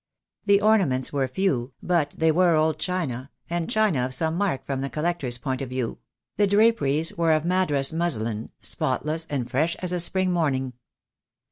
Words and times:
The 0.47 0.61
ornaments 0.61 1.13
were 1.13 1.27
few, 1.27 1.73
but 1.83 2.15
they 2.17 2.31
were 2.31 2.55
old 2.55 2.79
china, 2.79 3.29
and 3.51 3.69
china 3.69 4.03
of 4.03 4.15
some 4.15 4.35
mark 4.35 4.65
from 4.65 4.81
the 4.81 4.89
collector's 4.89 5.37
point 5.37 5.61
of 5.61 5.69
view; 5.69 5.99
the 6.37 6.47
draperies 6.47 7.15
were 7.15 7.33
of 7.33 7.45
Madras 7.45 7.93
muslin, 7.93 8.49
spotless, 8.61 9.27
and 9.29 9.47
fresh 9.47 9.75
as 9.75 9.93
a 9.93 9.99
spring 9.99 10.31
morning. 10.31 10.73